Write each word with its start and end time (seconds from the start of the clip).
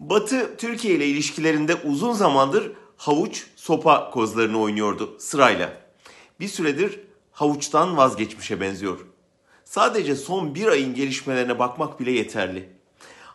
Batı 0.00 0.56
Türkiye 0.56 0.94
ile 0.94 1.06
ilişkilerinde 1.06 1.74
uzun 1.74 2.12
zamandır 2.12 2.72
havuç 2.96 3.46
sopa 3.56 4.10
kozlarını 4.10 4.60
oynuyordu 4.60 5.16
sırayla. 5.18 5.72
Bir 6.40 6.48
süredir 6.48 7.00
havuçtan 7.32 7.96
vazgeçmişe 7.96 8.60
benziyor. 8.60 8.98
Sadece 9.64 10.16
son 10.16 10.54
bir 10.54 10.66
ayın 10.66 10.94
gelişmelerine 10.94 11.58
bakmak 11.58 12.00
bile 12.00 12.12
yeterli. 12.12 12.68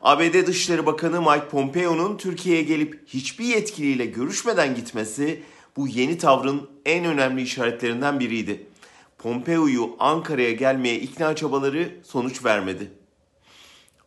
ABD 0.02 0.48
Dışişleri 0.48 0.86
Bakanı 0.86 1.22
Mike 1.22 1.48
Pompeo'nun 1.48 2.18
Türkiye'ye 2.18 2.64
gelip 2.64 3.08
hiçbir 3.08 3.46
yetkiliyle 3.46 4.06
görüşmeden 4.06 4.76
gitmesi 4.76 5.44
bu 5.78 5.88
yeni 5.88 6.18
tavrın 6.18 6.70
en 6.86 7.06
önemli 7.06 7.42
işaretlerinden 7.42 8.20
biriydi. 8.20 8.68
Pompeo'yu 9.18 9.96
Ankara'ya 10.00 10.52
gelmeye 10.52 11.00
ikna 11.00 11.36
çabaları 11.36 11.90
sonuç 12.04 12.46
vermedi. 12.46 12.92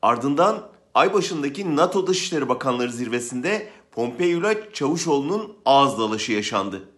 Ardından 0.02 0.77
ay 0.98 1.12
başındaki 1.12 1.76
NATO 1.76 2.06
Dışişleri 2.06 2.48
Bakanları 2.48 2.92
zirvesinde 2.92 3.68
Pompeo 3.92 4.26
ile 4.26 4.68
Çavuşoğlu'nun 4.72 5.56
ağız 5.64 5.98
dalaşı 5.98 6.32
yaşandı. 6.32 6.88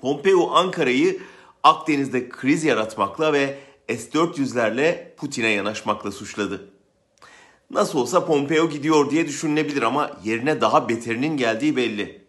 Pompeo 0.00 0.50
Ankara'yı 0.50 1.20
Akdeniz'de 1.62 2.28
kriz 2.28 2.64
yaratmakla 2.64 3.32
ve 3.32 3.58
S-400'lerle 3.88 5.14
Putin'e 5.16 5.48
yanaşmakla 5.48 6.12
suçladı. 6.12 6.70
Nasıl 7.70 7.98
olsa 7.98 8.26
Pompeo 8.26 8.68
gidiyor 8.68 9.10
diye 9.10 9.28
düşünülebilir 9.28 9.82
ama 9.82 10.10
yerine 10.24 10.60
daha 10.60 10.88
beterinin 10.88 11.36
geldiği 11.36 11.76
belli. 11.76 12.24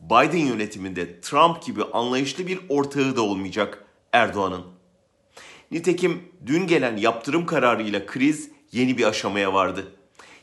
Biden 0.00 0.46
yönetiminde 0.46 1.20
Trump 1.20 1.62
gibi 1.62 1.84
anlayışlı 1.84 2.46
bir 2.46 2.60
ortağı 2.68 3.16
da 3.16 3.22
olmayacak 3.22 3.84
Erdoğan'ın. 4.12 4.64
Nitekim 5.70 6.22
dün 6.46 6.66
gelen 6.66 6.96
yaptırım 6.96 7.46
kararıyla 7.46 8.06
kriz 8.06 8.50
yeni 8.72 8.98
bir 8.98 9.04
aşamaya 9.04 9.54
vardı. 9.54 9.97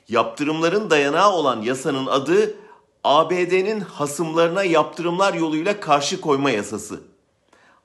Yaptırımların 0.10 0.90
dayanağı 0.90 1.32
olan 1.32 1.62
yasanın 1.62 2.06
adı 2.06 2.56
ABD'nin 3.04 3.80
hasımlarına 3.80 4.64
yaptırımlar 4.64 5.34
yoluyla 5.34 5.80
karşı 5.80 6.22
koyma 6.22 6.52
yasası. 6.52 7.02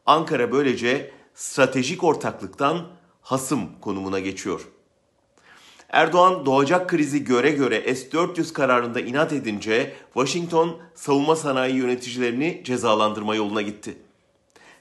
Ankara 0.06 0.52
böylece 0.52 1.10
stratejik 1.34 2.04
ortaklıktan 2.04 2.78
hasım 3.22 3.60
konumuna 3.80 4.18
geçiyor. 4.18 4.68
Erdoğan 5.88 6.46
doğacak 6.46 6.88
krizi 6.88 7.24
göre 7.24 7.50
göre 7.50 7.94
S-400 7.94 8.52
kararında 8.52 9.00
inat 9.00 9.32
edince 9.32 9.94
Washington 10.14 10.76
savunma 10.94 11.36
sanayi 11.36 11.74
yöneticilerini 11.74 12.62
cezalandırma 12.64 13.34
yoluna 13.34 13.62
gitti. 13.62 13.98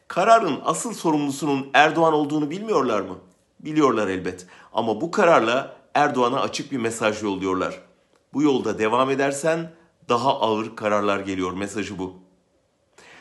Kararın 0.07 0.59
asıl 0.65 0.93
sorumlusunun 0.93 1.69
Erdoğan 1.73 2.13
olduğunu 2.13 2.49
bilmiyorlar 2.49 3.01
mı? 3.01 3.17
Biliyorlar 3.59 4.07
elbet. 4.07 4.47
Ama 4.73 5.01
bu 5.01 5.11
kararla 5.11 5.78
Erdoğan'a 5.93 6.41
açık 6.41 6.71
bir 6.71 6.77
mesaj 6.77 7.23
yolluyorlar. 7.23 7.81
Bu 8.33 8.43
yolda 8.43 8.79
devam 8.79 9.09
edersen 9.09 9.71
daha 10.09 10.39
ağır 10.39 10.75
kararlar 10.75 11.19
geliyor 11.19 11.53
mesajı 11.53 11.97
bu. 11.97 12.13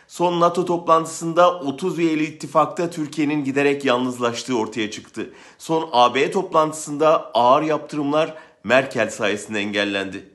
Son 0.08 0.40
NATO 0.40 0.64
toplantısında 0.64 1.58
30 1.58 1.98
üyeli 1.98 2.24
ittifakta 2.24 2.90
Türkiye'nin 2.90 3.44
giderek 3.44 3.84
yalnızlaştığı 3.84 4.58
ortaya 4.58 4.90
çıktı. 4.90 5.30
Son 5.58 5.88
AB 5.92 6.30
toplantısında 6.30 7.30
ağır 7.34 7.62
yaptırımlar 7.62 8.34
Merkel 8.64 9.10
sayesinde 9.10 9.58
engellendi. 9.58 10.28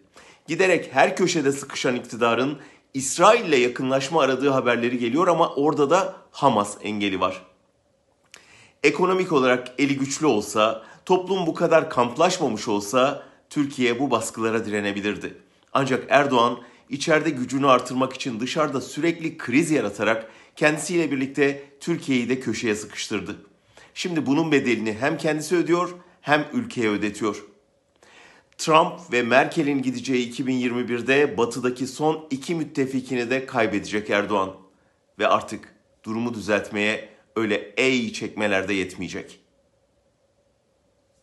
Giderek 0.48 0.90
her 0.94 1.16
köşede 1.16 1.52
sıkışan 1.52 1.96
iktidarın 1.96 2.60
İsrail 2.94 3.46
ile 3.46 3.58
yakınlaşma 3.58 4.22
aradığı 4.22 4.50
haberleri 4.50 4.98
geliyor 4.98 5.28
ama 5.28 5.50
orada 5.50 5.90
da 5.90 6.16
Hamas 6.32 6.78
engeli 6.82 7.20
var. 7.20 7.42
Ekonomik 8.84 9.32
olarak 9.32 9.68
eli 9.78 9.98
güçlü 9.98 10.26
olsa, 10.26 10.84
toplum 11.06 11.48
bu 11.48 11.54
kadar 11.54 11.90
kamplaşmamış 11.90 12.68
olsa 12.68 13.24
Türkiye 13.50 14.00
bu 14.00 14.12
baskılara 14.12 14.66
direnebilirdi. 14.66 15.38
Ancak 15.74 16.06
Erdoğan 16.10 16.60
içeride 16.90 17.30
gücünü 17.30 17.68
artırmak 17.68 18.14
için 18.14 18.40
dışarıda 18.40 18.82
sürekli 18.82 19.38
kriz 19.38 19.72
yaratarak 19.72 20.30
kendisiyle 20.56 21.12
birlikte 21.12 21.64
Türkiye'yi 21.80 22.30
de 22.30 22.40
köşeye 22.40 22.76
sıkıştırdı. 22.76 23.36
Şimdi 23.94 24.26
bunun 24.26 24.52
bedelini 24.52 24.94
hem 25.00 25.18
kendisi 25.18 25.56
ödüyor 25.56 25.90
hem 26.22 26.46
ülkeye 26.54 26.90
ödetiyor. 26.90 27.44
Trump 28.58 28.94
ve 29.12 29.24
Merkel'in 29.24 29.82
gideceği 29.82 30.32
2021'de 30.32 31.38
batıdaki 31.38 31.88
son 31.88 32.28
iki 32.30 32.56
müttefikini 32.56 33.30
de 33.30 33.46
kaybedecek 33.46 34.10
Erdoğan. 34.10 34.56
Ve 35.20 35.28
artık 35.28 35.76
durumu 36.04 36.34
düzeltmeye 36.34 37.10
öyle 37.36 37.74
ey 37.78 38.14
çekmelerde 38.14 38.74
yetmeyecek. 38.74 39.43